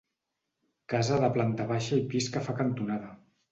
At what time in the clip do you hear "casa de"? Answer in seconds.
0.93-1.29